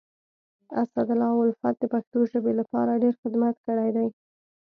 [0.81, 4.07] اسدالله الفت د پښتو ژبي لپاره ډير خدمت کړی دی.